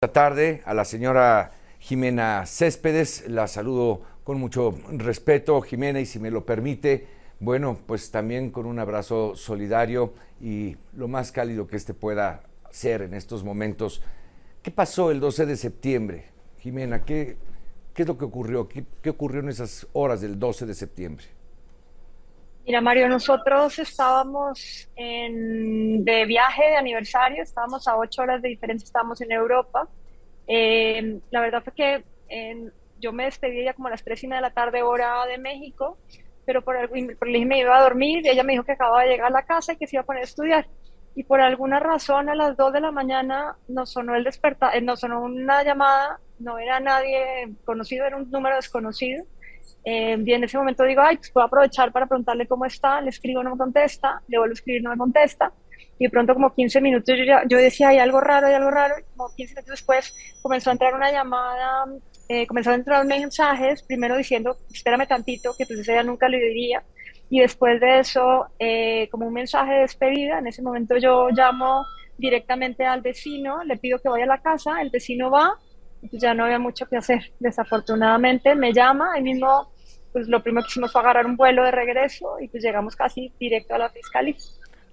Esta 0.00 0.12
tarde 0.12 0.62
a 0.64 0.74
la 0.74 0.84
señora 0.84 1.50
Jimena 1.80 2.46
Céspedes, 2.46 3.24
la 3.26 3.48
saludo 3.48 4.02
con 4.22 4.38
mucho 4.38 4.78
respeto, 4.92 5.60
Jimena, 5.60 5.98
y 5.98 6.06
si 6.06 6.20
me 6.20 6.30
lo 6.30 6.46
permite, 6.46 7.08
bueno, 7.40 7.80
pues 7.84 8.12
también 8.12 8.52
con 8.52 8.66
un 8.66 8.78
abrazo 8.78 9.34
solidario 9.34 10.14
y 10.40 10.76
lo 10.94 11.08
más 11.08 11.32
cálido 11.32 11.66
que 11.66 11.74
este 11.74 11.94
pueda 11.94 12.44
ser 12.70 13.02
en 13.02 13.12
estos 13.12 13.42
momentos. 13.42 14.00
¿Qué 14.62 14.70
pasó 14.70 15.10
el 15.10 15.18
12 15.18 15.46
de 15.46 15.56
septiembre? 15.56 16.26
Jimena, 16.60 17.04
¿qué, 17.04 17.36
es 17.96 18.06
lo 18.06 18.16
que 18.16 18.24
ocurrió? 18.24 18.68
¿Qué, 18.68 18.84
¿Qué 19.02 19.10
ocurrió 19.10 19.40
en 19.40 19.48
esas 19.48 19.88
horas 19.94 20.20
del 20.20 20.38
12 20.38 20.64
de 20.64 20.74
septiembre? 20.74 21.24
Mira, 22.68 22.82
Mario, 22.82 23.08
nosotros 23.08 23.78
estábamos 23.78 24.90
en, 24.94 26.04
de 26.04 26.26
viaje 26.26 26.64
de 26.64 26.76
aniversario, 26.76 27.42
estábamos 27.42 27.88
a 27.88 27.96
ocho 27.96 28.20
horas 28.20 28.42
de 28.42 28.50
diferencia, 28.50 28.84
estábamos 28.84 29.22
en 29.22 29.32
Europa. 29.32 29.88
Eh, 30.46 31.18
la 31.30 31.40
verdad 31.40 31.62
fue 31.64 31.72
que 31.72 32.04
yo 33.00 33.10
me 33.14 33.24
despedí 33.24 33.64
ya 33.64 33.72
como 33.72 33.88
a 33.88 33.92
las 33.92 34.04
tres 34.04 34.22
y 34.22 34.26
media 34.26 34.42
de 34.42 34.48
la 34.48 34.52
tarde, 34.52 34.82
hora 34.82 35.24
de 35.24 35.38
México, 35.38 35.96
pero 36.44 36.60
por 36.60 36.76
por 37.18 37.28
me 37.30 37.58
iba 37.58 37.74
a 37.74 37.82
dormir 37.82 38.26
y 38.26 38.28
ella 38.28 38.42
me 38.42 38.52
dijo 38.52 38.64
que 38.64 38.72
acababa 38.72 39.02
de 39.02 39.12
llegar 39.12 39.28
a 39.28 39.30
la 39.30 39.46
casa 39.46 39.72
y 39.72 39.76
que 39.78 39.86
se 39.86 39.96
iba 39.96 40.02
a 40.02 40.06
poner 40.06 40.20
a 40.20 40.26
estudiar. 40.26 40.66
Y 41.14 41.24
por 41.24 41.40
alguna 41.40 41.80
razón 41.80 42.28
a 42.28 42.34
las 42.34 42.54
dos 42.58 42.74
de 42.74 42.82
la 42.82 42.92
mañana 42.92 43.56
nos 43.66 43.92
sonó 43.92 44.14
el 44.14 44.24
despertar, 44.24 44.76
eh, 44.76 44.82
nos 44.82 45.00
sonó 45.00 45.22
una 45.22 45.62
llamada, 45.62 46.20
no 46.38 46.58
era 46.58 46.80
nadie 46.80 47.48
conocido, 47.64 48.04
era 48.04 48.18
un 48.18 48.30
número 48.30 48.56
desconocido 48.56 49.24
eh, 49.84 50.16
y 50.24 50.32
en 50.32 50.44
ese 50.44 50.58
momento 50.58 50.84
digo, 50.84 51.02
ay, 51.02 51.16
pues 51.16 51.30
puedo 51.30 51.46
aprovechar 51.46 51.92
para 51.92 52.06
preguntarle 52.06 52.46
cómo 52.46 52.64
está, 52.64 53.00
le 53.00 53.10
escribo, 53.10 53.42
no 53.42 53.52
me 53.52 53.58
contesta, 53.58 54.20
le 54.28 54.38
vuelvo 54.38 54.52
a 54.52 54.54
escribir, 54.54 54.82
no 54.82 54.90
me 54.90 54.96
contesta. 54.96 55.52
Y 55.98 56.04
de 56.04 56.10
pronto 56.10 56.34
como 56.34 56.54
15 56.54 56.80
minutos 56.80 57.16
yo, 57.16 57.24
ya, 57.24 57.42
yo 57.48 57.58
decía, 57.58 57.88
hay 57.88 57.98
algo 57.98 58.20
raro, 58.20 58.46
hay 58.46 58.54
algo 58.54 58.70
raro. 58.70 58.94
Y 58.98 59.02
como 59.16 59.34
15 59.34 59.54
minutos 59.54 59.70
después 59.70 60.14
comenzó 60.42 60.70
a 60.70 60.74
entrar 60.74 60.94
una 60.94 61.10
llamada, 61.10 61.86
eh, 62.28 62.46
comenzó 62.46 62.70
a 62.70 62.74
entrar 62.74 63.04
mensajes, 63.06 63.82
primero 63.82 64.16
diciendo, 64.16 64.56
espérame 64.72 65.06
tantito, 65.06 65.54
que 65.56 65.66
pues 65.66 65.88
ella 65.88 66.02
nunca 66.02 66.28
le 66.28 66.38
diría. 66.38 66.82
Y 67.30 67.40
después 67.40 67.80
de 67.80 68.00
eso, 68.00 68.46
eh, 68.58 69.08
como 69.10 69.26
un 69.26 69.34
mensaje 69.34 69.72
de 69.72 69.80
despedida, 69.80 70.38
en 70.38 70.46
ese 70.46 70.62
momento 70.62 70.96
yo 70.96 71.28
llamo 71.30 71.84
directamente 72.16 72.84
al 72.84 73.00
vecino, 73.00 73.62
le 73.64 73.76
pido 73.76 73.98
que 73.98 74.08
vaya 74.08 74.24
a 74.24 74.28
la 74.28 74.42
casa, 74.42 74.80
el 74.80 74.90
vecino 74.90 75.30
va, 75.30 75.58
ya 76.02 76.34
no 76.34 76.44
había 76.44 76.58
mucho 76.58 76.86
que 76.86 76.96
hacer. 76.96 77.32
Desafortunadamente 77.40 78.54
me 78.54 78.72
llama, 78.72 79.12
ahí 79.14 79.22
mismo 79.22 79.68
pues 80.12 80.28
lo 80.28 80.42
primero 80.42 80.64
que 80.64 80.70
hicimos 80.70 80.92
fue 80.92 81.00
agarrar 81.00 81.26
un 81.26 81.36
vuelo 81.36 81.64
de 81.64 81.70
regreso 81.70 82.40
y 82.40 82.48
pues 82.48 82.62
llegamos 82.62 82.96
casi 82.96 83.32
directo 83.38 83.74
a 83.74 83.78
la 83.78 83.90
fiscalía. 83.90 84.36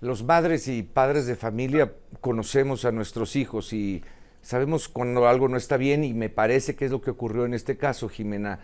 Los 0.02 0.24
madres 0.24 0.68
y 0.68 0.84
padres 0.84 1.26
de 1.26 1.36
familia 1.36 1.94
conocemos 2.22 2.86
a 2.86 2.92
nuestros 2.92 3.36
hijos 3.36 3.74
y 3.74 4.04
sabemos 4.42 4.88
cuando 4.88 5.28
algo 5.28 5.48
no 5.48 5.58
está 5.58 5.78
bien 5.78 6.04
y 6.04 6.14
me 6.14 6.30
parece 6.30 6.76
que 6.76 6.86
es 6.86 6.92
lo 6.92 7.02
que 7.02 7.12
ocurrió 7.12 7.46
en 7.46 7.54
este 7.54 7.78
caso, 7.78 8.10
Jimena. 8.10 8.60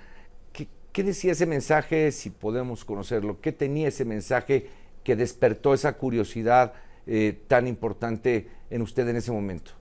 ¿Qué, 0.94 1.04
decía 1.04 1.32
ese 1.32 1.46
mensaje, 1.46 2.12
si 2.12 2.30
podemos 2.30 2.84
conocerlo? 2.84 3.40
¿Qué 3.40 3.54
tenía 3.54 3.88
ese 3.88 4.04
mensaje 4.04 4.68
que 5.06 5.16
despertó 5.16 5.74
esa 5.74 5.94
curiosidad 5.94 6.74
eh, 7.08 7.40
tan 7.48 7.66
importante 7.66 8.50
en 8.70 8.82
usted 8.82 9.08
en 9.08 9.16
ese 9.16 9.32
momento? 9.32 9.72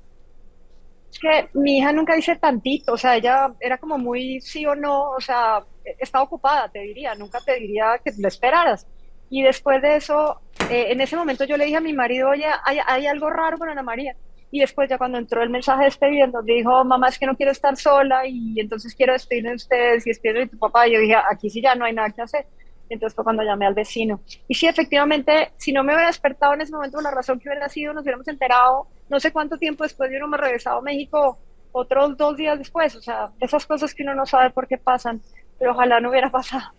Que 1.18 1.48
mi 1.54 1.78
hija 1.78 1.92
nunca 1.92 2.14
dice 2.14 2.36
tantito, 2.36 2.92
o 2.92 2.96
sea, 2.96 3.16
ella 3.16 3.52
era 3.60 3.78
como 3.78 3.98
muy 3.98 4.40
sí 4.40 4.64
o 4.66 4.74
no, 4.74 5.10
o 5.10 5.20
sea, 5.20 5.64
estaba 5.98 6.24
ocupada, 6.24 6.68
te 6.68 6.80
diría, 6.80 7.14
nunca 7.14 7.40
te 7.40 7.56
diría 7.56 8.00
que 8.04 8.12
lo 8.18 8.28
esperaras. 8.28 8.86
Y 9.28 9.42
después 9.42 9.80
de 9.80 9.96
eso, 9.96 10.40
eh, 10.70 10.86
en 10.90 11.00
ese 11.00 11.16
momento 11.16 11.44
yo 11.44 11.56
le 11.56 11.64
dije 11.64 11.76
a 11.76 11.80
mi 11.80 11.92
marido, 11.92 12.30
oye, 12.30 12.46
hay, 12.64 13.06
algo 13.06 13.30
raro 13.30 13.58
con 13.58 13.68
Ana 13.68 13.82
María. 13.82 14.16
Y 14.50 14.58
después 14.60 14.90
ya 14.90 14.98
cuando 14.98 15.18
entró 15.18 15.42
el 15.42 15.50
mensaje 15.50 15.80
de 15.80 15.84
despediendo, 15.84 16.42
dijo, 16.42 16.84
mamá, 16.84 17.08
es 17.08 17.18
que 17.18 17.26
no 17.26 17.36
quiero 17.36 17.52
estar 17.52 17.76
sola 17.76 18.26
y 18.26 18.58
entonces 18.58 18.94
quiero 18.96 19.12
despedirme 19.12 19.50
de 19.50 19.56
ustedes 19.56 20.06
y 20.06 20.10
despedirme 20.10 20.40
de 20.40 20.48
tu 20.48 20.58
papá. 20.58 20.88
Y 20.88 20.94
yo 20.94 21.00
dije, 21.00 21.14
aquí 21.30 21.48
sí 21.48 21.62
ya 21.62 21.76
no 21.76 21.84
hay 21.84 21.92
nada 21.92 22.10
que 22.10 22.22
hacer. 22.22 22.46
Entonces 22.90 23.14
fue 23.14 23.24
cuando 23.24 23.44
llamé 23.44 23.66
al 23.66 23.74
vecino. 23.74 24.20
Y 24.48 24.54
sí, 24.54 24.66
efectivamente, 24.66 25.52
si 25.56 25.72
no 25.72 25.84
me 25.84 25.94
hubiera 25.94 26.08
despertado 26.08 26.54
en 26.54 26.60
ese 26.60 26.72
momento, 26.72 27.00
la 27.00 27.12
razón 27.12 27.38
que 27.38 27.48
hubiera 27.48 27.68
sido, 27.68 27.94
nos 27.94 28.02
hubiéramos 28.02 28.26
enterado, 28.28 28.88
no 29.08 29.20
sé 29.20 29.32
cuánto 29.32 29.56
tiempo 29.56 29.84
después, 29.84 30.10
yo 30.12 30.18
no 30.18 30.26
me 30.26 30.36
regresado 30.36 30.78
a 30.78 30.82
México 30.82 31.38
otros 31.72 32.16
dos 32.16 32.36
días 32.36 32.58
después. 32.58 32.94
O 32.96 33.00
sea, 33.00 33.30
esas 33.38 33.64
cosas 33.64 33.94
que 33.94 34.02
uno 34.02 34.14
no 34.14 34.26
sabe 34.26 34.50
por 34.50 34.66
qué 34.66 34.76
pasan, 34.76 35.22
pero 35.58 35.70
ojalá 35.70 36.00
no 36.00 36.10
hubiera 36.10 36.30
pasado. 36.32 36.74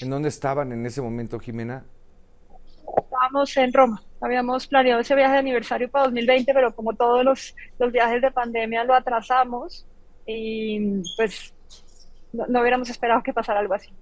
¿En 0.00 0.10
dónde 0.10 0.28
estaban 0.28 0.72
en 0.72 0.84
ese 0.84 1.00
momento, 1.00 1.38
Jimena? 1.38 1.84
Estábamos 2.96 3.56
en 3.56 3.72
Roma. 3.72 4.02
Habíamos 4.20 4.66
planeado 4.66 5.00
ese 5.00 5.14
viaje 5.14 5.34
de 5.34 5.38
aniversario 5.38 5.90
para 5.90 6.06
2020, 6.06 6.52
pero 6.52 6.74
como 6.74 6.92
todos 6.94 7.24
los, 7.24 7.54
los 7.78 7.92
viajes 7.92 8.20
de 8.20 8.30
pandemia 8.32 8.84
lo 8.84 8.94
atrasamos 8.94 9.86
y 10.26 11.02
pues 11.16 11.54
no, 12.32 12.46
no 12.48 12.60
hubiéramos 12.60 12.90
esperado 12.90 13.22
que 13.22 13.32
pasara 13.32 13.60
algo 13.60 13.74
así. 13.74 13.92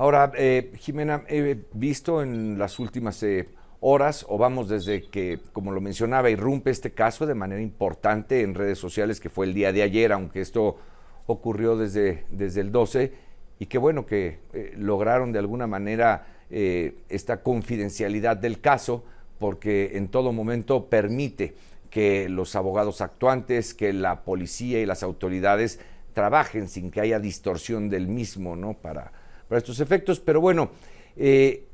Ahora, 0.00 0.32
eh, 0.34 0.72
Jimena, 0.78 1.24
he 1.28 1.58
visto 1.74 2.22
en 2.22 2.58
las 2.58 2.78
últimas 2.78 3.22
eh, 3.22 3.50
horas, 3.80 4.24
o 4.30 4.38
vamos 4.38 4.70
desde 4.70 5.02
que, 5.10 5.40
como 5.52 5.72
lo 5.72 5.82
mencionaba, 5.82 6.30
irrumpe 6.30 6.70
este 6.70 6.92
caso 6.92 7.26
de 7.26 7.34
manera 7.34 7.60
importante 7.60 8.40
en 8.40 8.54
redes 8.54 8.78
sociales, 8.78 9.20
que 9.20 9.28
fue 9.28 9.44
el 9.44 9.52
día 9.52 9.74
de 9.74 9.82
ayer, 9.82 10.10
aunque 10.12 10.40
esto 10.40 10.78
ocurrió 11.26 11.76
desde, 11.76 12.24
desde 12.30 12.62
el 12.62 12.72
12, 12.72 13.12
y 13.58 13.66
qué 13.66 13.76
bueno 13.76 14.06
que 14.06 14.38
eh, 14.54 14.72
lograron 14.78 15.32
de 15.32 15.38
alguna 15.38 15.66
manera 15.66 16.26
esta 16.48 17.42
confidencialidad 17.42 18.38
del 18.38 18.60
caso, 18.62 19.04
porque 19.38 19.98
en 19.98 20.08
todo 20.08 20.32
momento 20.32 20.86
permite 20.86 21.54
que 21.90 22.30
los 22.30 22.56
abogados 22.56 23.02
actuantes, 23.02 23.74
que 23.74 23.92
la 23.92 24.22
policía 24.22 24.80
y 24.80 24.86
las 24.86 25.02
autoridades 25.02 25.78
trabajen 26.14 26.68
sin 26.68 26.90
que 26.90 27.02
haya 27.02 27.20
distorsión 27.20 27.90
del 27.90 28.08
mismo, 28.08 28.56
¿no? 28.56 28.72
Para, 28.74 29.12
para 29.50 29.58
estos 29.58 29.80
efectos. 29.80 30.20
Pero 30.20 30.40
bueno, 30.40 30.70
eh, 31.16 31.64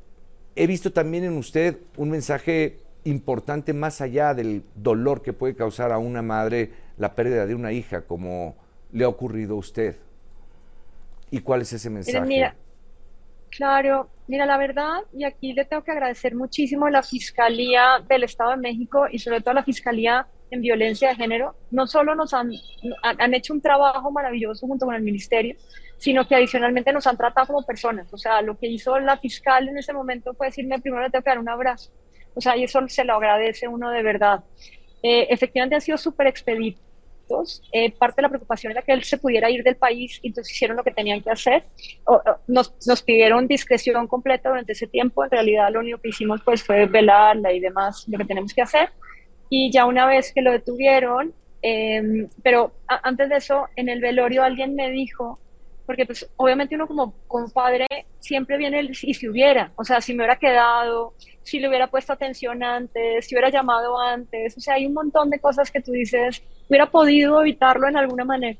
he 0.56 0.66
visto 0.66 0.90
también 0.92 1.24
en 1.24 1.36
usted 1.36 1.76
un 1.98 2.08
mensaje 2.08 2.78
importante 3.04 3.74
más 3.74 4.00
allá 4.00 4.32
del 4.32 4.64
dolor 4.74 5.20
que 5.22 5.34
puede 5.34 5.54
causar 5.54 5.92
a 5.92 5.98
una 5.98 6.22
madre 6.22 6.72
la 6.96 7.14
pérdida 7.14 7.44
de 7.44 7.54
una 7.54 7.72
hija, 7.72 8.00
como 8.00 8.56
le 8.92 9.04
ha 9.04 9.08
ocurrido 9.08 9.56
a 9.56 9.58
usted. 9.58 9.96
¿Y 11.30 11.40
cuál 11.40 11.60
es 11.60 11.72
ese 11.74 11.90
mensaje? 11.90 12.26
Mira, 12.26 12.56
claro, 13.50 14.08
mira, 14.26 14.46
la 14.46 14.56
verdad, 14.56 15.02
y 15.12 15.24
aquí 15.24 15.52
le 15.52 15.66
tengo 15.66 15.84
que 15.84 15.92
agradecer 15.92 16.34
muchísimo 16.34 16.86
a 16.86 16.90
la 16.90 17.02
Fiscalía 17.02 18.02
del 18.08 18.24
Estado 18.24 18.52
de 18.52 18.56
México 18.56 19.04
y 19.12 19.18
sobre 19.18 19.42
todo 19.42 19.50
a 19.50 19.54
la 19.54 19.64
Fiscalía 19.64 20.26
en 20.50 20.60
Violencia 20.60 21.08
de 21.08 21.16
Género. 21.16 21.54
No 21.70 21.86
solo 21.86 22.14
nos 22.14 22.32
han, 22.34 22.50
han 23.02 23.34
hecho 23.34 23.52
un 23.52 23.60
trabajo 23.60 24.10
maravilloso 24.10 24.66
junto 24.66 24.86
con 24.86 24.94
el 24.94 25.02
Ministerio, 25.02 25.56
sino 25.98 26.26
que 26.26 26.34
adicionalmente 26.34 26.92
nos 26.92 27.06
han 27.06 27.16
tratado 27.16 27.48
como 27.48 27.66
personas. 27.66 28.12
O 28.12 28.18
sea, 28.18 28.42
lo 28.42 28.58
que 28.58 28.66
hizo 28.66 28.98
la 28.98 29.18
fiscal 29.18 29.68
en 29.68 29.78
ese 29.78 29.92
momento 29.92 30.34
fue 30.34 30.48
decirme, 30.48 30.80
primero 30.80 31.02
le 31.02 31.10
tengo 31.10 31.22
que 31.22 31.30
dar 31.30 31.38
un 31.38 31.48
abrazo. 31.48 31.90
O 32.34 32.40
sea, 32.40 32.56
y 32.56 32.64
eso 32.64 32.86
se 32.88 33.04
lo 33.04 33.14
agradece 33.14 33.66
uno 33.66 33.90
de 33.90 34.02
verdad. 34.02 34.44
Eh, 35.02 35.26
efectivamente 35.30 35.74
han 35.74 35.80
sido 35.80 35.96
súper 35.96 36.26
expeditos. 36.26 37.62
Eh, 37.72 37.90
parte 37.92 38.16
de 38.16 38.22
la 38.22 38.28
preocupación 38.28 38.70
era 38.70 38.82
que 38.82 38.92
él 38.92 39.02
se 39.02 39.18
pudiera 39.18 39.50
ir 39.50 39.64
del 39.64 39.76
país, 39.76 40.20
entonces 40.22 40.54
hicieron 40.54 40.76
lo 40.76 40.84
que 40.84 40.92
tenían 40.92 41.22
que 41.22 41.30
hacer. 41.30 41.64
nos, 42.46 42.74
nos, 42.86 43.02
pidieron 43.02 43.48
discreción 43.48 44.06
completa 44.06 44.50
durante 44.50 44.72
ese 44.72 44.86
tiempo. 44.86 45.24
En 45.24 45.30
realidad, 45.30 45.70
lo 45.72 45.80
único 45.80 45.98
que 45.98 46.10
hicimos 46.10 46.40
pues, 46.44 46.62
fue 46.62 46.86
velarla 46.86 47.52
y 47.52 47.58
demás, 47.58 48.04
lo 48.06 48.18
que 48.18 48.24
tenemos 48.26 48.54
que 48.54 48.62
hacer. 48.62 48.90
Y 49.48 49.70
ya 49.70 49.86
una 49.86 50.06
vez 50.06 50.32
que 50.32 50.42
lo 50.42 50.52
detuvieron, 50.52 51.34
eh, 51.62 52.28
pero 52.42 52.72
antes 52.86 53.28
de 53.28 53.36
eso, 53.36 53.66
en 53.76 53.88
el 53.88 54.00
velorio 54.00 54.42
alguien 54.42 54.74
me 54.74 54.90
dijo 54.90 55.38
porque 55.86 56.04
pues 56.04 56.28
obviamente 56.36 56.74
uno 56.74 56.86
como, 56.86 57.14
como 57.28 57.48
padre 57.48 57.86
siempre 58.18 58.58
viene 58.58 58.80
el 58.80 58.90
y 58.90 59.14
si 59.14 59.28
hubiera, 59.28 59.72
o 59.76 59.84
sea, 59.84 60.00
si 60.00 60.12
me 60.12 60.18
hubiera 60.18 60.36
quedado, 60.36 61.14
si 61.42 61.60
le 61.60 61.68
hubiera 61.68 61.86
puesto 61.86 62.12
atención 62.12 62.62
antes, 62.62 63.26
si 63.26 63.34
hubiera 63.34 63.50
llamado 63.50 63.98
antes, 63.98 64.56
o 64.56 64.60
sea, 64.60 64.74
hay 64.74 64.86
un 64.86 64.94
montón 64.94 65.30
de 65.30 65.38
cosas 65.38 65.70
que 65.70 65.80
tú 65.80 65.92
dices, 65.92 66.42
hubiera 66.68 66.90
podido 66.90 67.40
evitarlo 67.40 67.88
en 67.88 67.96
alguna 67.96 68.24
manera, 68.24 68.58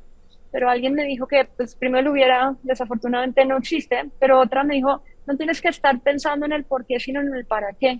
pero 0.52 0.70
alguien 0.70 0.94
me 0.94 1.05
dijo 1.05 1.26
que 1.26 1.44
pues 1.44 1.75
primero 1.75 2.05
lo 2.05 2.12
hubiera, 2.12 2.55
desafortunadamente 2.62 3.44
no 3.44 3.58
existe, 3.58 4.08
pero 4.20 4.40
otra 4.40 4.62
me 4.62 4.76
dijo, 4.76 5.02
no 5.26 5.37
tienes 5.37 5.61
que 5.61 5.69
estar 5.69 5.99
pensando 6.00 6.46
en 6.46 6.52
el 6.52 6.64
por 6.64 6.87
qué, 6.87 7.00
sino 7.00 7.20
en 7.20 7.34
el 7.34 7.44
para 7.44 7.72
qué. 7.72 7.99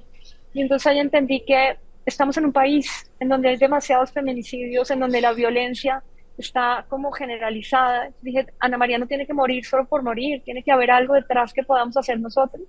Y 0.55 0.63
entonces 0.63 0.87
ahí 0.87 1.01
entendí 1.01 1.41
que 1.41 1.77
estamos 2.07 2.37
en 2.37 2.47
un 2.47 2.53
país 2.53 3.11
en 3.19 3.29
donde 3.29 3.49
hay 3.49 3.57
demasiados 3.57 4.13
feminicidios, 4.13 4.91
en 4.91 5.01
donde 5.01 5.21
la 5.21 5.33
violencia 5.33 6.03
está 6.39 6.87
como 6.89 7.11
generalizada. 7.11 8.11
Dije, 8.23 8.47
Ana 8.61 8.79
María 8.79 8.99
no 8.99 9.07
tiene 9.07 9.27
que 9.27 9.35
morir 9.35 9.65
solo 9.65 9.87
por 9.87 10.03
morir, 10.03 10.43
tiene 10.45 10.63
que 10.63 10.71
haber 10.71 10.91
algo 10.91 11.15
detrás 11.15 11.53
que 11.53 11.65
podamos 11.65 11.97
hacer 11.97 12.21
nosotros. 12.21 12.63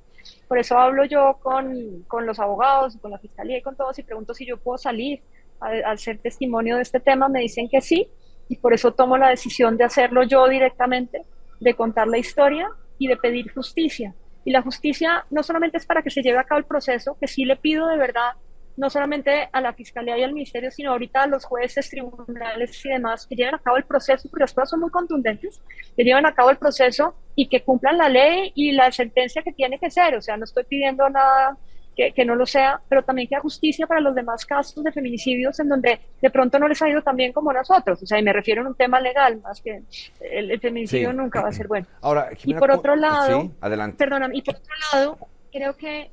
Por 0.48 0.58
eso 0.58 0.78
hablo 0.78 1.06
yo 1.06 1.38
con, 1.42 2.04
con 2.08 2.26
los 2.26 2.40
abogados, 2.40 2.98
con 2.98 3.12
la 3.12 3.20
fiscalía 3.20 3.60
y 3.60 3.62
con 3.62 3.76
todos 3.76 3.98
y 4.00 4.04
pregunto 4.04 4.34
si 4.34 4.46
yo 4.46 4.58
puedo 4.58 4.78
salir 4.78 5.22
al 5.60 5.98
ser 6.00 6.18
testimonio 6.18 6.78
de 6.78 6.82
este 6.82 7.00
tema. 7.00 7.30
Me 7.30 7.42
dicen 7.42 7.70
que 7.70 7.82
sí 7.82 8.08
y 8.50 8.58
por 8.58 8.74
eso 8.74 8.94
tomo 8.94 9.18
la 9.18 9.30
decisión 9.30 9.78
de 9.78 9.84
hacerlo 9.84 10.24
yo 10.24 10.48
directamente, 10.48 11.22
de 11.60 11.74
contar 11.76 12.08
la 12.08 12.18
historia 12.18 12.70
y 12.98 13.08
de 13.08 13.18
pedir 13.18 13.54
justicia. 13.54 14.16
Y 14.46 14.52
la 14.52 14.62
justicia 14.62 15.26
no 15.30 15.44
solamente 15.44 15.78
es 15.78 15.86
para 15.86 16.02
que 16.02 16.10
se 16.10 16.22
lleve 16.22 16.40
a 16.40 16.46
cabo 16.46 16.60
el 16.60 16.66
proceso, 16.66 17.18
que 17.20 17.28
sí 17.28 17.44
le 17.44 17.58
pido 17.58 17.88
de 17.88 17.98
verdad 17.98 18.32
no 18.78 18.90
solamente 18.92 19.50
a 19.52 19.60
la 19.60 19.74
Fiscalía 19.74 20.18
y 20.18 20.24
al 20.24 20.34
Ministerio, 20.34 20.72
sino 20.72 20.92
ahorita 20.92 21.24
a 21.24 21.28
los 21.28 21.44
jueces, 21.46 21.90
tribunales 21.90 22.86
y 22.86 22.90
demás 22.90 23.26
que 23.26 23.36
lleven 23.36 23.56
a 23.56 23.60
cabo 23.60 23.78
el 23.78 23.84
proceso, 23.84 24.30
porque 24.30 24.44
las 24.44 24.54
pruebas 24.54 24.70
son 24.70 24.80
muy 24.80 24.92
contundentes, 24.92 25.60
que 25.96 26.04
lleven 26.04 26.26
a 26.26 26.34
cabo 26.34 26.52
el 26.52 26.58
proceso 26.58 27.16
y 27.36 27.50
que 27.50 27.64
cumplan 27.64 27.98
la 27.98 28.08
ley 28.08 28.52
y 28.56 28.72
la 28.72 28.92
sentencia 28.92 29.42
que 29.42 29.52
tiene 29.52 29.80
que 29.80 29.90
ser. 29.90 30.16
O 30.16 30.22
sea, 30.22 30.38
no 30.38 30.44
estoy 30.44 30.64
pidiendo 30.64 31.10
nada 31.10 31.58
que, 31.96 32.12
que, 32.12 32.24
no 32.24 32.36
lo 32.36 32.46
sea, 32.46 32.80
pero 32.88 33.04
también 33.04 33.28
que 33.28 33.36
haya 33.36 33.42
justicia 33.42 33.88
para 33.88 34.00
los 34.00 34.14
demás 34.14 34.46
casos 34.46 34.84
de 34.84 34.92
feminicidios 34.92 35.60
en 35.60 35.70
donde 35.70 36.00
de 36.22 36.30
pronto 36.30 36.60
no 36.60 36.68
les 36.68 36.80
ha 36.84 36.88
ido 36.88 37.02
tan 37.02 37.16
bien 37.16 37.34
como 37.34 37.52
nosotros. 37.52 38.04
O 38.04 38.06
sea, 38.06 38.20
y 38.20 38.24
me 38.24 38.32
refiero 38.32 38.62
a 38.64 38.68
un 38.68 38.76
tema 38.76 39.02
legal, 39.02 39.42
más 39.42 39.60
que 39.60 39.82
el, 40.22 40.60
feminicidio 40.60 41.12
nunca 41.14 41.42
va 41.42 41.50
a 41.50 41.52
ser 41.52 41.68
bueno. 41.68 41.88
Ahora, 42.02 42.30
y 42.44 42.54
por 42.54 42.70
otro 42.70 42.96
lado, 42.96 43.42
sí, 43.42 43.52
adelante. 43.60 43.98
Perdóname, 43.98 44.38
y 44.38 44.44
por 44.44 44.56
otro 44.56 44.76
lado, 44.94 45.18
creo 45.52 45.76
que 45.76 46.12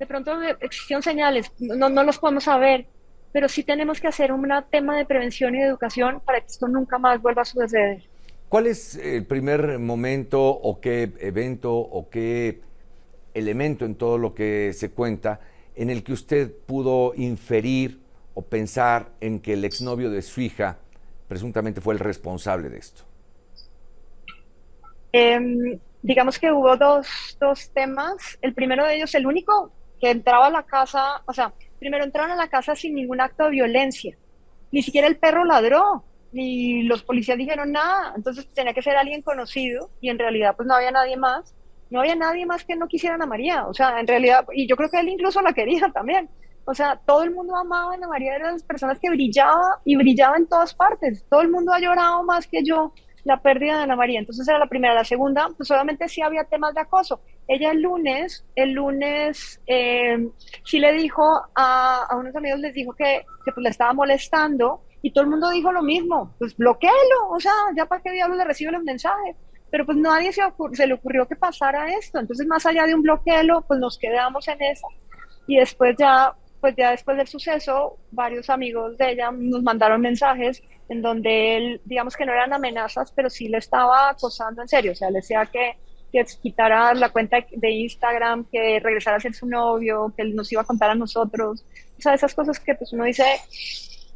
de 0.00 0.06
pronto 0.06 0.32
existen 0.60 1.02
señales, 1.02 1.52
no, 1.58 1.90
no 1.90 2.02
los 2.02 2.18
podemos 2.18 2.44
saber, 2.44 2.86
pero 3.32 3.50
sí 3.50 3.62
tenemos 3.62 4.00
que 4.00 4.08
hacer 4.08 4.32
un 4.32 4.48
tema 4.70 4.96
de 4.96 5.04
prevención 5.04 5.54
y 5.54 5.58
de 5.58 5.66
educación 5.66 6.22
para 6.24 6.40
que 6.40 6.46
esto 6.46 6.66
nunca 6.66 6.98
más 6.98 7.20
vuelva 7.20 7.42
a 7.42 7.44
suceder. 7.44 8.02
¿Cuál 8.48 8.66
es 8.66 8.96
el 8.96 9.26
primer 9.26 9.78
momento 9.78 10.42
o 10.42 10.80
qué 10.80 11.12
evento 11.20 11.76
o 11.76 12.08
qué 12.08 12.62
elemento 13.34 13.84
en 13.84 13.94
todo 13.94 14.16
lo 14.16 14.34
que 14.34 14.72
se 14.72 14.90
cuenta 14.90 15.38
en 15.76 15.90
el 15.90 16.02
que 16.02 16.14
usted 16.14 16.50
pudo 16.66 17.12
inferir 17.14 18.00
o 18.32 18.40
pensar 18.40 19.10
en 19.20 19.38
que 19.38 19.52
el 19.52 19.66
exnovio 19.66 20.10
de 20.10 20.22
su 20.22 20.40
hija 20.40 20.78
presuntamente 21.28 21.82
fue 21.82 21.92
el 21.92 22.00
responsable 22.00 22.70
de 22.70 22.78
esto? 22.78 23.02
Eh, 25.12 25.78
digamos 26.00 26.38
que 26.38 26.50
hubo 26.50 26.74
dos, 26.78 27.36
dos 27.38 27.70
temas. 27.70 28.38
El 28.40 28.54
primero 28.54 28.86
de 28.86 28.96
ellos, 28.96 29.14
el 29.14 29.26
único 29.26 29.70
que 30.00 30.10
entraba 30.10 30.46
a 30.46 30.50
la 30.50 30.62
casa, 30.64 31.22
o 31.26 31.32
sea, 31.32 31.52
primero 31.78 32.04
entraron 32.04 32.30
a 32.30 32.36
la 32.36 32.48
casa 32.48 32.74
sin 32.74 32.94
ningún 32.94 33.20
acto 33.20 33.44
de 33.44 33.50
violencia. 33.50 34.16
Ni 34.72 34.82
siquiera 34.82 35.06
el 35.06 35.18
perro 35.18 35.44
ladró, 35.44 36.04
ni 36.32 36.82
los 36.84 37.02
policías 37.02 37.38
dijeron 37.38 37.72
nada. 37.72 38.12
Entonces 38.16 38.46
tenía 38.54 38.72
que 38.72 38.82
ser 38.82 38.96
alguien 38.96 39.22
conocido 39.22 39.90
y 40.00 40.10
en 40.10 40.18
realidad 40.18 40.54
pues 40.56 40.66
no 40.66 40.74
había 40.74 40.90
nadie 40.90 41.16
más. 41.16 41.54
No 41.90 42.00
había 42.00 42.14
nadie 42.14 42.46
más 42.46 42.64
que 42.64 42.76
no 42.76 42.86
quisieran 42.86 43.20
a 43.20 43.26
María. 43.26 43.66
O 43.66 43.74
sea, 43.74 43.98
en 43.98 44.06
realidad, 44.06 44.46
y 44.54 44.68
yo 44.68 44.76
creo 44.76 44.88
que 44.90 45.00
él 45.00 45.08
incluso 45.08 45.40
la 45.42 45.52
quería 45.52 45.90
también. 45.94 46.28
O 46.64 46.74
sea, 46.74 47.00
todo 47.04 47.24
el 47.24 47.32
mundo 47.32 47.56
amaba 47.56 47.92
a 47.92 47.94
Ana 47.94 48.06
María, 48.06 48.36
eran 48.36 48.52
las 48.52 48.62
personas 48.62 48.98
que 49.00 49.10
brillaba 49.10 49.80
y 49.84 49.96
brillaba 49.96 50.36
en 50.36 50.46
todas 50.46 50.74
partes. 50.74 51.24
Todo 51.28 51.40
el 51.40 51.50
mundo 51.50 51.72
ha 51.72 51.80
llorado 51.80 52.22
más 52.22 52.46
que 52.46 52.62
yo 52.62 52.92
la 53.24 53.40
pérdida 53.40 53.76
de 53.76 53.82
Ana 53.84 53.96
María. 53.96 54.20
Entonces 54.20 54.46
era 54.48 54.58
la 54.58 54.66
primera. 54.66 54.94
La 54.94 55.04
segunda, 55.04 55.48
pues 55.56 55.70
obviamente 55.70 56.08
sí 56.08 56.22
había 56.22 56.44
temas 56.44 56.74
de 56.74 56.80
acoso. 56.80 57.20
Ella 57.46 57.70
el 57.72 57.82
lunes, 57.82 58.44
el 58.54 58.72
lunes 58.72 59.60
eh, 59.66 60.28
sí 60.64 60.78
le 60.78 60.92
dijo 60.92 61.24
a, 61.54 62.06
a, 62.08 62.16
unos 62.16 62.34
amigos, 62.36 62.60
les 62.60 62.74
dijo 62.74 62.92
que, 62.92 63.24
que 63.44 63.52
pues 63.52 63.62
le 63.64 63.70
estaba 63.70 63.92
molestando 63.92 64.82
y 65.02 65.12
todo 65.12 65.24
el 65.24 65.30
mundo 65.30 65.50
dijo 65.50 65.72
lo 65.72 65.82
mismo, 65.82 66.34
pues 66.38 66.56
bloqueelo, 66.56 67.30
o 67.30 67.40
sea, 67.40 67.52
ya 67.76 67.86
para 67.86 68.02
qué 68.02 68.10
diablos 68.12 68.38
le 68.38 68.44
recibe 68.44 68.72
los 68.72 68.82
mensajes. 68.82 69.36
Pero 69.70 69.86
pues 69.86 69.96
nadie 69.96 70.32
se, 70.32 70.42
se 70.72 70.86
le 70.86 70.94
ocurrió 70.94 71.26
que 71.26 71.36
pasara 71.36 71.92
esto. 71.94 72.18
Entonces 72.18 72.46
más 72.46 72.66
allá 72.66 72.86
de 72.86 72.94
un 72.94 73.02
bloqueelo, 73.02 73.62
pues 73.62 73.78
nos 73.80 73.98
quedamos 73.98 74.46
en 74.48 74.60
eso. 74.62 74.86
Y 75.46 75.56
después 75.56 75.96
ya, 75.98 76.34
pues 76.60 76.74
ya 76.76 76.90
después 76.90 77.16
del 77.16 77.26
suceso, 77.26 77.98
varios 78.10 78.50
amigos 78.50 78.96
de 78.98 79.12
ella 79.12 79.30
nos 79.32 79.62
mandaron 79.62 80.00
mensajes 80.00 80.62
en 80.88 81.02
donde 81.02 81.56
él, 81.56 81.80
digamos 81.84 82.16
que 82.16 82.26
no 82.26 82.32
eran 82.32 82.52
amenazas, 82.52 83.12
pero 83.12 83.30
sí 83.30 83.48
le 83.48 83.58
estaba 83.58 84.10
acosando 84.10 84.62
en 84.62 84.68
serio, 84.68 84.92
o 84.92 84.94
sea, 84.94 85.10
le 85.10 85.18
decía 85.18 85.46
que, 85.46 85.76
que 86.12 86.24
quitara 86.42 86.92
la 86.94 87.10
cuenta 87.10 87.38
de 87.50 87.70
Instagram, 87.70 88.46
que 88.50 88.80
regresara 88.80 89.16
a 89.16 89.20
ser 89.20 89.34
su 89.34 89.46
novio, 89.46 90.12
que 90.16 90.22
él 90.22 90.34
nos 90.34 90.50
iba 90.52 90.62
a 90.62 90.64
contar 90.64 90.90
a 90.90 90.94
nosotros, 90.94 91.64
o 91.98 92.02
sea, 92.02 92.14
esas 92.14 92.34
cosas 92.34 92.58
que 92.58 92.74
pues 92.74 92.92
uno 92.92 93.04
dice, 93.04 93.24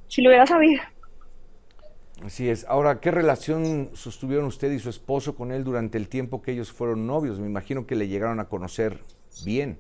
si 0.09 0.23
lo 0.23 0.31
hubiera 0.31 0.47
sabido. 0.47 0.83
Así 2.23 2.49
es. 2.49 2.65
Ahora, 2.69 3.01
¿qué 3.01 3.11
relación 3.11 3.91
sostuvieron 3.93 4.47
usted 4.47 4.71
y 4.73 4.79
su 4.79 4.89
esposo 4.89 5.35
con 5.35 5.53
él 5.53 5.65
durante 5.65 5.99
el 5.99 6.09
tiempo 6.09 6.43
que 6.43 6.53
ellos 6.53 6.73
fueron 6.73 7.07
novios? 7.07 7.39
Me 7.39 7.47
imagino 7.47 7.87
que 7.87 7.97
le 7.97 8.09
llegaron 8.09 8.41
a 8.41 8.49
conocer 8.49 9.01
bien. 9.45 9.79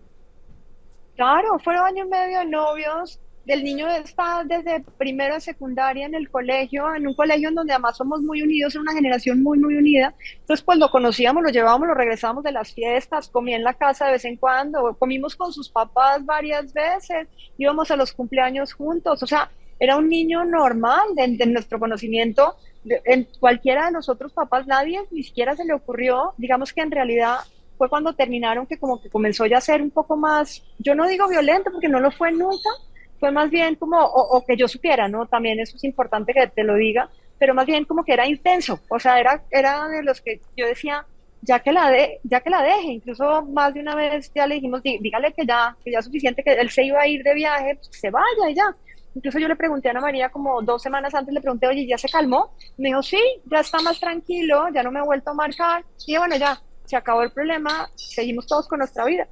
Claro, 1.16 1.58
fueron 1.58 1.86
año 1.86 2.04
y 2.06 2.08
medio 2.08 2.38
de 2.40 2.46
novios 2.46 3.20
el 3.46 3.62
niño 3.62 3.86
está 3.88 4.42
desde 4.44 4.80
primero 4.96 5.34
a 5.34 5.40
secundaria 5.40 6.06
en 6.06 6.14
el 6.14 6.30
colegio, 6.30 6.94
en 6.94 7.06
un 7.06 7.14
colegio 7.14 7.50
en 7.50 7.54
donde 7.54 7.74
además 7.74 7.96
somos 7.96 8.22
muy 8.22 8.42
unidos, 8.42 8.74
en 8.74 8.82
una 8.82 8.94
generación 8.94 9.42
muy, 9.42 9.58
muy 9.58 9.76
unida. 9.76 10.14
Entonces, 10.40 10.64
pues 10.64 10.78
lo 10.78 10.90
conocíamos, 10.90 11.42
lo 11.42 11.50
llevábamos, 11.50 11.88
lo 11.88 11.94
regresábamos 11.94 12.44
de 12.44 12.52
las 12.52 12.72
fiestas, 12.72 13.28
comía 13.28 13.56
en 13.56 13.64
la 13.64 13.74
casa 13.74 14.06
de 14.06 14.12
vez 14.12 14.24
en 14.24 14.36
cuando, 14.36 14.96
comimos 14.98 15.36
con 15.36 15.52
sus 15.52 15.68
papás 15.68 16.24
varias 16.24 16.72
veces, 16.72 17.28
íbamos 17.58 17.90
a 17.90 17.96
los 17.96 18.12
cumpleaños 18.12 18.72
juntos, 18.72 19.22
o 19.22 19.26
sea, 19.26 19.50
era 19.78 19.96
un 19.96 20.08
niño 20.08 20.44
normal 20.44 21.08
de, 21.14 21.46
nuestro 21.46 21.78
conocimiento. 21.78 22.56
en 23.04 23.28
cualquiera 23.40 23.86
de 23.86 23.92
los 23.92 24.08
otros 24.08 24.32
papás, 24.32 24.66
nadie 24.66 25.02
ni 25.10 25.22
siquiera 25.22 25.54
se 25.54 25.64
le 25.64 25.74
ocurrió, 25.74 26.32
digamos 26.38 26.72
que 26.72 26.80
en 26.80 26.90
realidad 26.90 27.38
fue 27.76 27.88
cuando 27.88 28.12
terminaron 28.14 28.66
que 28.66 28.78
como 28.78 29.00
que 29.00 29.10
comenzó 29.10 29.46
ya 29.46 29.58
a 29.58 29.60
ser 29.60 29.82
un 29.82 29.90
poco 29.90 30.16
más, 30.16 30.62
yo 30.78 30.94
no 30.94 31.06
digo 31.06 31.28
violento 31.28 31.70
porque 31.70 31.88
no 31.88 32.00
lo 32.00 32.10
fue 32.10 32.32
nunca, 32.32 32.70
fue 33.18 33.30
más 33.30 33.50
bien 33.50 33.74
como, 33.76 33.98
o, 34.00 34.44
que 34.44 34.56
yo 34.56 34.68
supiera, 34.68 35.08
¿no? 35.08 35.26
También 35.26 35.60
eso 35.60 35.76
es 35.76 35.84
importante 35.84 36.32
que 36.32 36.46
te 36.48 36.64
lo 36.64 36.74
diga, 36.74 37.08
pero 37.38 37.54
más 37.54 37.66
bien 37.66 37.84
como 37.84 38.04
que 38.04 38.12
era 38.12 38.26
intenso, 38.26 38.80
o 38.88 38.98
sea, 38.98 39.18
era, 39.18 39.42
era 39.50 39.88
de 39.88 40.02
los 40.02 40.20
que 40.20 40.40
yo 40.56 40.66
decía, 40.66 41.06
ya 41.42 41.60
que 41.60 41.72
la 41.72 41.90
de, 41.90 42.20
ya 42.22 42.40
que 42.40 42.50
la 42.50 42.62
deje, 42.62 42.92
incluso 42.92 43.42
más 43.42 43.74
de 43.74 43.80
una 43.80 43.94
vez 43.94 44.32
ya 44.34 44.46
le 44.46 44.56
dijimos, 44.56 44.82
dígale 44.82 45.32
que 45.32 45.44
ya, 45.44 45.76
que 45.84 45.92
ya 45.92 45.98
es 45.98 46.04
suficiente, 46.04 46.42
que 46.42 46.52
él 46.52 46.70
se 46.70 46.84
iba 46.84 47.00
a 47.00 47.06
ir 47.06 47.22
de 47.22 47.34
viaje, 47.34 47.74
pues, 47.76 47.90
se 47.92 48.10
vaya 48.10 48.50
y 48.50 48.54
ya. 48.54 48.74
Incluso 49.14 49.38
yo 49.38 49.46
le 49.46 49.54
pregunté 49.54 49.88
a 49.88 49.90
Ana 49.92 50.00
María 50.00 50.28
como 50.28 50.60
dos 50.62 50.82
semanas 50.82 51.14
antes, 51.14 51.32
le 51.32 51.40
pregunté, 51.40 51.68
oye, 51.68 51.86
¿ya 51.86 51.96
se 51.96 52.08
calmó? 52.08 52.50
Me 52.76 52.88
dijo, 52.88 53.02
sí, 53.02 53.20
ya 53.44 53.60
está 53.60 53.80
más 53.80 54.00
tranquilo, 54.00 54.66
ya 54.74 54.82
no 54.82 54.90
me 54.90 54.98
ha 54.98 55.04
vuelto 55.04 55.30
a 55.30 55.34
marcar. 55.34 55.84
Y 56.06 56.16
bueno, 56.16 56.36
ya, 56.36 56.60
se 56.84 56.96
acabó 56.96 57.22
el 57.22 57.32
problema, 57.32 57.88
seguimos 57.94 58.46
todos 58.46 58.68
con 58.68 58.78
nuestra 58.78 59.04
vida. 59.04 59.28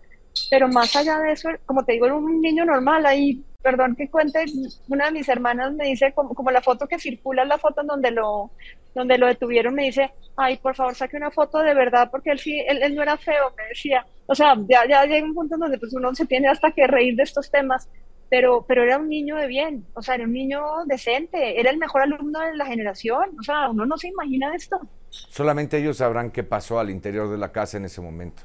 Pero 0.50 0.68
más 0.68 0.94
allá 0.96 1.18
de 1.18 1.32
eso, 1.32 1.48
como 1.66 1.84
te 1.84 1.92
digo, 1.92 2.06
era 2.06 2.14
un 2.14 2.40
niño 2.40 2.64
normal 2.64 3.04
ahí 3.04 3.44
perdón 3.62 3.94
que 3.96 4.10
cuente, 4.10 4.44
una 4.88 5.06
de 5.06 5.12
mis 5.12 5.28
hermanas 5.28 5.72
me 5.72 5.86
dice, 5.86 6.12
como, 6.12 6.34
como, 6.34 6.50
la 6.50 6.60
foto 6.60 6.86
que 6.86 6.98
circula, 6.98 7.44
la 7.44 7.58
foto 7.58 7.80
en 7.82 7.86
donde 7.86 8.10
lo, 8.10 8.50
donde 8.94 9.16
lo 9.16 9.26
detuvieron, 9.26 9.74
me 9.74 9.84
dice, 9.84 10.10
ay, 10.36 10.58
por 10.58 10.74
favor, 10.74 10.94
saque 10.94 11.16
una 11.16 11.30
foto 11.30 11.58
de 11.60 11.74
verdad, 11.74 12.10
porque 12.10 12.32
él 12.32 12.38
sí, 12.38 12.60
él, 12.66 12.82
él 12.82 12.94
no 12.94 13.02
era 13.02 13.16
feo, 13.16 13.52
me 13.56 13.68
decía. 13.68 14.04
O 14.26 14.34
sea, 14.34 14.56
ya, 14.68 14.86
ya 14.86 15.04
llega 15.04 15.26
un 15.26 15.34
punto 15.34 15.54
en 15.54 15.60
donde 15.60 15.78
pues 15.78 15.94
uno 15.94 16.14
se 16.14 16.26
tiene 16.26 16.48
hasta 16.48 16.72
que 16.72 16.86
reír 16.86 17.14
de 17.16 17.22
estos 17.22 17.50
temas, 17.50 17.88
pero, 18.28 18.64
pero 18.66 18.82
era 18.82 18.98
un 18.98 19.08
niño 19.08 19.36
de 19.36 19.46
bien, 19.46 19.86
o 19.94 20.02
sea, 20.02 20.16
era 20.16 20.24
un 20.24 20.32
niño 20.32 20.62
decente, 20.86 21.60
era 21.60 21.70
el 21.70 21.78
mejor 21.78 22.02
alumno 22.02 22.40
de 22.40 22.56
la 22.56 22.66
generación, 22.66 23.36
o 23.38 23.42
sea, 23.42 23.70
uno 23.70 23.86
no 23.86 23.96
se 23.96 24.08
imagina 24.08 24.54
esto. 24.54 24.80
Solamente 25.12 25.76
ellos 25.76 25.98
sabrán 25.98 26.30
qué 26.30 26.42
pasó 26.42 26.80
al 26.80 26.88
interior 26.88 27.30
de 27.30 27.36
la 27.36 27.52
casa 27.52 27.76
en 27.76 27.84
ese 27.84 28.00
momento. 28.00 28.42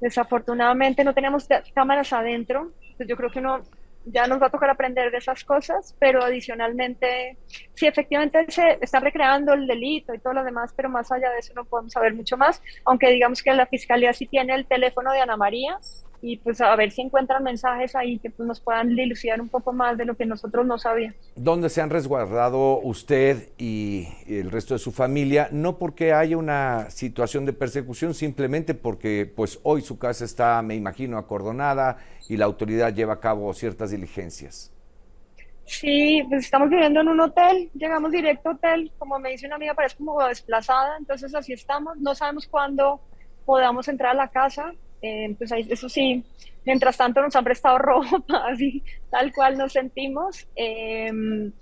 Desafortunadamente 0.00 1.04
no 1.04 1.14
teníamos 1.14 1.46
cámaras 1.72 2.12
adentro, 2.12 2.72
pues 2.96 3.08
yo 3.08 3.16
creo 3.16 3.30
que 3.30 3.38
uno 3.38 3.62
ya 4.06 4.26
nos 4.26 4.40
va 4.40 4.46
a 4.46 4.50
tocar 4.50 4.70
aprender 4.70 5.10
de 5.10 5.18
esas 5.18 5.44
cosas, 5.44 5.94
pero 5.98 6.22
adicionalmente, 6.22 7.36
sí, 7.74 7.86
efectivamente 7.86 8.44
se 8.48 8.78
está 8.80 9.00
recreando 9.00 9.52
el 9.52 9.66
delito 9.66 10.14
y 10.14 10.18
todo 10.18 10.32
lo 10.32 10.44
demás, 10.44 10.72
pero 10.76 10.88
más 10.88 11.10
allá 11.12 11.30
de 11.30 11.38
eso 11.38 11.52
no 11.54 11.64
podemos 11.64 11.92
saber 11.92 12.14
mucho 12.14 12.36
más, 12.36 12.62
aunque 12.84 13.10
digamos 13.10 13.42
que 13.42 13.52
la 13.52 13.66
Fiscalía 13.66 14.12
sí 14.12 14.26
tiene 14.26 14.54
el 14.54 14.66
teléfono 14.66 15.12
de 15.12 15.20
Ana 15.20 15.36
María 15.36 15.78
y 16.26 16.38
pues 16.38 16.60
a 16.60 16.74
ver 16.74 16.90
si 16.90 17.02
encuentran 17.02 17.44
mensajes 17.44 17.94
ahí 17.94 18.18
que 18.18 18.30
pues, 18.30 18.48
nos 18.48 18.58
puedan 18.58 18.96
dilucidar 18.96 19.40
un 19.40 19.48
poco 19.48 19.72
más 19.72 19.96
de 19.96 20.04
lo 20.04 20.16
que 20.16 20.26
nosotros 20.26 20.66
no 20.66 20.76
sabíamos. 20.76 21.16
¿Dónde 21.36 21.70
se 21.70 21.80
han 21.80 21.88
resguardado 21.88 22.80
usted 22.80 23.50
y 23.58 24.08
el 24.26 24.50
resto 24.50 24.74
de 24.74 24.80
su 24.80 24.90
familia? 24.90 25.48
No 25.52 25.78
porque 25.78 26.12
haya 26.12 26.36
una 26.36 26.90
situación 26.90 27.46
de 27.46 27.52
persecución, 27.52 28.12
simplemente 28.12 28.74
porque 28.74 29.32
pues 29.36 29.60
hoy 29.62 29.82
su 29.82 30.00
casa 30.00 30.24
está, 30.24 30.60
me 30.62 30.74
imagino, 30.74 31.16
acordonada 31.16 31.98
y 32.28 32.36
la 32.36 32.46
autoridad 32.46 32.92
lleva 32.92 33.14
a 33.14 33.20
cabo 33.20 33.54
ciertas 33.54 33.92
diligencias. 33.92 34.72
Sí, 35.64 36.24
pues 36.28 36.46
estamos 36.46 36.70
viviendo 36.70 37.02
en 37.02 37.08
un 37.08 37.20
hotel, 37.20 37.70
llegamos 37.74 38.10
directo 38.10 38.48
a 38.48 38.52
hotel, 38.52 38.90
como 38.98 39.20
me 39.20 39.30
dice 39.30 39.46
una 39.46 39.56
amiga, 39.56 39.74
parece 39.74 39.96
como 39.96 40.20
desplazada, 40.26 40.96
entonces 40.98 41.32
así 41.36 41.52
estamos, 41.52 41.96
no 41.98 42.16
sabemos 42.16 42.48
cuándo 42.48 43.00
podamos 43.44 43.86
entrar 43.86 44.10
a 44.10 44.14
la 44.14 44.28
casa, 44.28 44.74
eh, 45.06 45.34
pues 45.38 45.52
eso 45.52 45.88
sí, 45.88 46.24
mientras 46.64 46.96
tanto 46.96 47.22
nos 47.22 47.34
han 47.36 47.44
prestado 47.44 47.78
ropa, 47.90 48.18
así 48.48 48.82
tal 49.10 49.32
cual 49.32 49.56
nos 49.56 49.72
sentimos. 49.72 50.46
Em, 50.54 51.52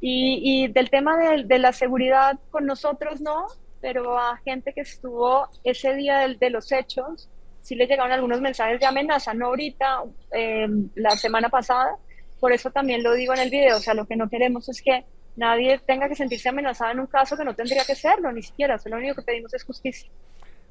y, 0.00 0.68
del 0.68 0.90
tema 0.90 1.16
de, 1.16 1.58
la 1.58 1.72
seguridad 1.72 2.38
con 2.50 2.66
nosotros 2.66 3.20
no, 3.20 3.46
pero 3.80 4.18
a 4.18 4.36
gente 4.38 4.72
que 4.72 4.82
estuvo 4.82 5.48
ese 5.64 5.94
día 5.94 6.28
de, 6.28 6.50
los 6.50 6.70
hechos, 6.70 7.28
sí 7.62 7.74
le 7.74 7.86
llegaron 7.86 8.12
algunos 8.12 8.40
mensajes 8.40 8.78
de 8.78 8.86
amenaza, 8.86 9.34
no 9.34 9.46
ahorita, 9.46 10.04
em, 10.32 10.88
la 10.94 11.10
semana 11.16 11.48
pasada. 11.48 11.96
Por 12.40 12.52
eso 12.52 12.70
también 12.70 13.02
lo 13.02 13.14
digo 13.14 13.34
en 13.34 13.40
el 13.40 13.50
video, 13.50 13.76
o 13.76 13.80
sea, 13.80 13.94
lo 13.94 14.06
que 14.06 14.14
no 14.16 14.28
queremos 14.28 14.68
es 14.68 14.80
que 14.82 15.04
nadie 15.36 15.78
tenga 15.80 16.08
que 16.08 16.14
sentirse 16.14 16.48
amenazado 16.48 16.92
en 16.92 17.00
un 17.00 17.06
caso 17.06 17.36
que 17.36 17.44
no 17.44 17.54
tendría 17.54 17.84
que 17.84 17.94
serlo, 17.94 18.30
ni 18.32 18.42
siquiera. 18.42 18.76
O 18.76 18.88
lo 18.88 18.96
único 18.96 19.16
que 19.16 19.22
pedimos 19.22 19.52
es 19.54 19.64
justicia. 19.64 20.08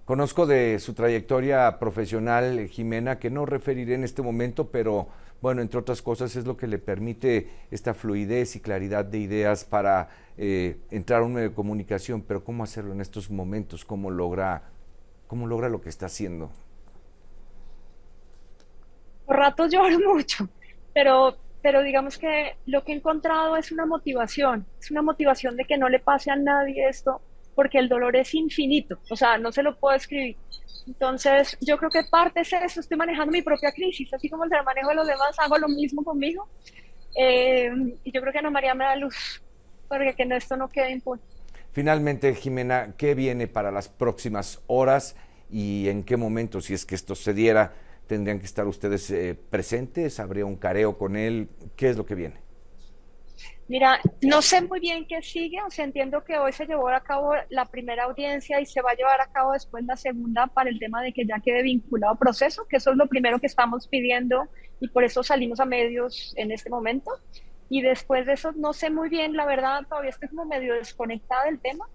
Conozco 0.08 0.46
de 0.46 0.80
su 0.80 0.94
trayectoria 0.94 1.80
profesional, 1.80 2.70
Jimena, 2.70 3.20
que 3.20 3.30
no 3.30 3.46
referiré 3.46 3.96
en 3.96 4.06
este 4.06 4.22
momento, 4.22 4.72
pero 4.72 5.10
bueno, 5.42 5.62
entre 5.62 5.82
otras 5.82 6.02
cosas 6.02 6.34
es 6.38 6.46
lo 6.46 6.56
que 6.56 6.66
le 6.66 6.78
permite 6.78 7.50
esta 7.72 7.94
fluidez 7.94 8.56
y 8.56 8.62
claridad 8.62 9.04
de 9.04 9.18
ideas 9.18 9.66
para 9.66 10.08
eh, 10.38 10.78
entrar 10.92 11.20
a 11.20 11.26
un 11.26 11.34
medio 11.34 11.50
de 11.50 11.54
comunicación, 11.54 12.22
pero 12.22 12.42
¿cómo 12.42 12.64
hacerlo 12.64 12.94
en 12.94 13.02
estos 13.02 13.30
momentos? 13.30 13.84
¿Cómo 13.84 14.10
logra, 14.10 14.70
cómo 15.28 15.46
logra 15.46 15.68
lo 15.68 15.82
que 15.82 15.90
está 15.90 16.06
haciendo? 16.06 16.52
Por 19.26 19.36
ratos 19.36 19.70
lloro 19.70 20.00
mucho, 20.14 20.48
pero, 20.94 21.36
pero 21.62 21.82
digamos 21.82 22.18
que 22.18 22.56
lo 22.66 22.82
que 22.86 22.94
he 22.94 22.96
encontrado 22.96 23.58
es 23.58 23.74
una 23.74 23.86
motivación, 23.86 24.66
es 24.80 24.90
una 24.90 25.02
motivación 25.02 25.58
de 25.58 25.66
que 25.66 25.78
no 25.78 25.90
le 25.90 26.00
pase 26.00 26.32
a 26.32 26.38
nadie 26.38 26.88
esto, 26.88 27.20
porque 27.58 27.80
el 27.80 27.90
dolor 27.90 28.16
es 28.16 28.36
infinito, 28.36 29.00
o 29.10 29.16
sea, 29.16 29.40
no 29.40 29.52
se 29.52 29.64
lo 29.64 29.76
puedo 29.80 29.96
escribir. 29.96 30.38
Entonces, 30.86 31.58
yo 31.60 31.76
creo 31.80 31.90
que 31.90 32.04
parte 32.04 32.42
es 32.42 32.54
eso, 32.54 32.82
estoy 32.82 32.96
manejando 32.96 33.32
mi 33.32 33.42
propia 33.42 33.72
crisis, 33.72 34.14
así 34.14 34.30
como 34.30 34.44
el 34.44 34.52
manejo 34.64 34.90
de 34.90 34.96
los 34.96 35.08
demás, 35.08 35.36
hago 35.40 35.58
lo 35.58 35.68
mismo 35.68 36.04
conmigo. 36.04 36.48
Eh, 37.16 37.72
y 38.04 38.12
yo 38.12 38.22
creo 38.22 38.32
que 38.32 38.38
Ana 38.38 38.52
María 38.52 38.76
me 38.76 38.84
da 38.84 38.96
luz, 38.96 39.42
porque 39.88 40.14
que 40.14 40.36
esto 40.36 40.56
no 40.56 40.70
quede 40.70 40.92
impune. 40.92 41.20
Finalmente, 41.72 42.36
Jimena, 42.36 42.94
¿qué 42.96 43.16
viene 43.16 43.48
para 43.48 43.72
las 43.72 43.90
próximas 43.90 44.62
horas 44.68 45.16
y 45.50 45.88
en 45.90 46.04
qué 46.04 46.16
momento, 46.16 46.62
si 46.62 46.76
es 46.76 46.86
que 46.86 46.94
esto 46.94 47.16
se 47.16 47.34
diera, 47.34 47.74
tendrían 48.06 48.38
que 48.38 48.46
estar 48.46 48.68
ustedes 48.68 49.10
eh, 49.10 49.36
presentes? 49.50 50.20
¿Habría 50.20 50.46
un 50.46 50.58
careo 50.58 50.96
con 50.96 51.16
él? 51.16 51.50
¿Qué 51.76 51.90
es 51.90 51.98
lo 51.98 52.06
que 52.06 52.14
viene? 52.14 52.47
Mira, 53.68 54.00
no 54.22 54.42
sé 54.42 54.62
muy 54.62 54.80
bien 54.80 55.06
qué 55.08 55.22
sigue, 55.22 55.62
o 55.62 55.70
sea, 55.70 55.84
entiendo 55.84 56.24
que 56.24 56.38
hoy 56.38 56.54
se 56.54 56.66
llevó 56.66 56.88
a 56.90 57.02
cabo 57.02 57.34
la 57.50 57.66
primera 57.66 58.06
audiencia 58.06 58.62
y 58.62 58.66
se 58.66 58.82
va 58.82 58.92
a 58.92 58.96
llevar 58.96 59.20
a 59.20 59.32
cabo 59.32 59.52
después 59.52 59.84
la 59.86 59.98
segunda 59.98 60.48
para 60.48 60.70
el 60.70 60.80
tema 60.80 61.02
de 61.02 61.12
que 61.12 61.26
ya 61.26 61.40
quede 61.40 61.64
vinculado 61.64 62.16
proceso, 62.16 62.66
que 62.68 62.78
eso 62.78 62.92
es 62.92 62.98
lo 62.98 63.08
primero 63.08 63.40
que 63.40 63.48
estamos 63.48 63.88
pidiendo 63.88 64.48
y 64.80 64.88
por 64.88 65.04
eso 65.04 65.22
salimos 65.22 65.60
a 65.60 65.66
medios 65.66 66.34
en 66.38 66.52
este 66.52 66.70
momento. 66.70 67.12
Y 67.70 67.82
después 67.82 68.26
de 68.26 68.34
eso, 68.34 68.54
no 68.54 68.72
sé 68.72 68.90
muy 68.90 69.10
bien, 69.10 69.36
la 69.36 69.46
verdad, 69.46 69.82
todavía 69.90 70.12
estoy 70.12 70.30
como 70.30 70.46
medio 70.46 70.74
desconectada 70.76 71.46
del 71.46 71.60
tema, 71.60 71.86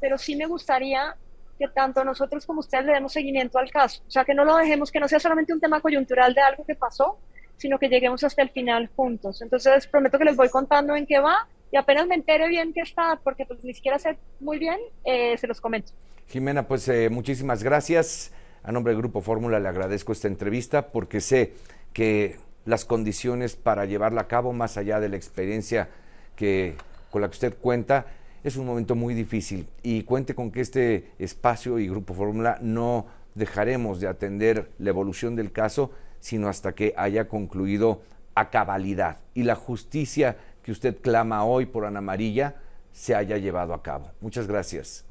pero 0.00 0.18
sí 0.18 0.34
me 0.34 0.46
gustaría 0.46 1.16
que 1.60 1.68
tanto 1.68 2.02
nosotros 2.04 2.44
como 2.46 2.60
ustedes 2.60 2.86
le 2.86 2.94
demos 2.94 3.12
seguimiento 3.12 3.58
al 3.58 3.70
caso, 3.70 4.02
o 4.08 4.10
sea, 4.10 4.24
que 4.24 4.34
no 4.34 4.44
lo 4.44 4.56
dejemos, 4.56 4.90
que 4.90 4.98
no 4.98 5.06
sea 5.06 5.20
solamente 5.20 5.52
un 5.52 5.60
tema 5.60 5.80
coyuntural 5.80 6.34
de 6.34 6.40
algo 6.40 6.64
que 6.66 6.74
pasó, 6.74 7.20
sino 7.60 7.78
que 7.78 7.90
lleguemos 7.90 8.24
hasta 8.24 8.40
el 8.40 8.48
final 8.48 8.88
juntos. 8.96 9.42
Entonces, 9.42 9.86
prometo 9.86 10.18
que 10.18 10.24
les 10.24 10.34
voy 10.34 10.48
contando 10.48 10.96
en 10.96 11.06
qué 11.06 11.20
va 11.20 11.46
y 11.70 11.76
apenas 11.76 12.06
me 12.06 12.14
entere 12.14 12.48
bien 12.48 12.72
qué 12.72 12.80
está, 12.80 13.20
porque 13.22 13.44
pues 13.44 13.62
ni 13.62 13.74
siquiera 13.74 13.98
sé 13.98 14.16
muy 14.40 14.58
bien, 14.58 14.78
eh, 15.04 15.36
se 15.36 15.46
los 15.46 15.60
comento. 15.60 15.92
Jimena, 16.28 16.66
pues 16.66 16.88
eh, 16.88 17.10
muchísimas 17.10 17.62
gracias. 17.62 18.32
A 18.62 18.72
nombre 18.72 18.94
del 18.94 19.02
Grupo 19.02 19.20
Fórmula 19.20 19.60
le 19.60 19.68
agradezco 19.68 20.12
esta 20.12 20.26
entrevista 20.26 20.88
porque 20.88 21.20
sé 21.20 21.52
que 21.92 22.38
las 22.64 22.86
condiciones 22.86 23.56
para 23.56 23.84
llevarla 23.84 24.22
a 24.22 24.26
cabo, 24.28 24.54
más 24.54 24.78
allá 24.78 24.98
de 24.98 25.10
la 25.10 25.16
experiencia 25.16 25.90
que, 26.36 26.76
con 27.10 27.20
la 27.20 27.28
que 27.28 27.34
usted 27.34 27.58
cuenta, 27.58 28.06
es 28.42 28.56
un 28.56 28.64
momento 28.64 28.94
muy 28.94 29.12
difícil. 29.12 29.66
Y 29.82 30.04
cuente 30.04 30.34
con 30.34 30.50
que 30.50 30.62
este 30.62 31.10
espacio 31.18 31.78
y 31.78 31.88
Grupo 31.88 32.14
Fórmula 32.14 32.58
no 32.62 33.06
dejaremos 33.34 34.00
de 34.00 34.08
atender 34.08 34.70
la 34.78 34.90
evolución 34.90 35.36
del 35.36 35.52
caso 35.52 35.90
sino 36.20 36.48
hasta 36.48 36.74
que 36.74 36.94
haya 36.96 37.28
concluido 37.28 38.02
a 38.34 38.50
cabalidad 38.50 39.18
y 39.34 39.42
la 39.42 39.56
justicia 39.56 40.36
que 40.62 40.72
usted 40.72 41.00
clama 41.00 41.44
hoy 41.44 41.66
por 41.66 41.84
Ana 41.84 42.00
María 42.00 42.56
se 42.92 43.14
haya 43.14 43.36
llevado 43.38 43.74
a 43.74 43.82
cabo. 43.82 44.10
Muchas 44.20 44.46
gracias. 44.46 45.04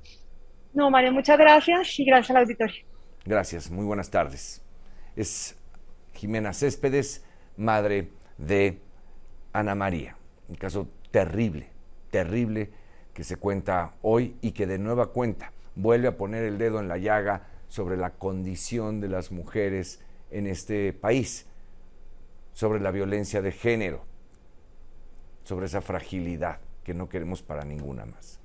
No, 0.73 0.89
Mario, 0.89 1.11
muchas 1.11 1.37
gracias 1.37 1.99
y 1.99 2.05
gracias 2.05 2.31
al 2.31 2.43
auditorio. 2.43 2.85
Gracias, 3.25 3.69
muy 3.69 3.85
buenas 3.85 4.09
tardes. 4.09 4.61
Es 5.15 5.57
Jimena 6.13 6.53
Céspedes, 6.53 7.25
madre 7.57 8.09
de 8.37 8.79
Ana 9.51 9.75
María. 9.75 10.15
Un 10.47 10.55
caso 10.55 10.87
terrible, 11.11 11.69
terrible 12.11 12.69
que 13.13 13.23
se 13.23 13.35
cuenta 13.35 13.93
hoy 14.01 14.35
y 14.41 14.51
que 14.51 14.67
de 14.67 14.79
nueva 14.79 15.07
cuenta 15.07 15.51
vuelve 15.75 16.07
a 16.07 16.17
poner 16.17 16.43
el 16.43 16.57
dedo 16.57 16.79
en 16.79 16.87
la 16.87 16.97
llaga 16.97 17.47
sobre 17.67 17.97
la 17.97 18.11
condición 18.11 19.01
de 19.01 19.09
las 19.09 19.31
mujeres 19.31 20.01
en 20.31 20.47
este 20.47 20.93
país 20.93 21.45
sobre 22.53 22.79
la 22.79 22.91
violencia 22.91 23.41
de 23.41 23.51
género, 23.51 24.03
sobre 25.43 25.67
esa 25.67 25.81
fragilidad 25.81 26.59
que 26.83 26.93
no 26.93 27.09
queremos 27.09 27.41
para 27.41 27.63
ninguna 27.63 28.05
más. 28.05 28.38